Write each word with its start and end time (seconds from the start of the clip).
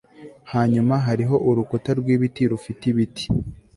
Hanyuma 0.51 0.93
hariho 1.05 1.35
urukuta 1.49 1.89
rwibiti 1.99 2.41
rufite 2.51 2.83
ibiti 2.91 3.25